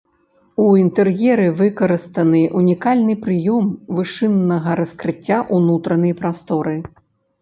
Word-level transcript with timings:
У 0.61 0.63
інтэр'еры 0.83 1.45
выкарыстаны 1.59 2.41
ўнікальны 2.61 3.13
прыём 3.27 3.69
вышыннага 3.99 4.69
раскрыцця 4.81 5.37
ўнутранай 5.59 6.13
прасторы. 6.23 6.75